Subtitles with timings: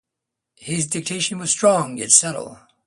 [0.55, 2.57] His diction was strong, yet subtle.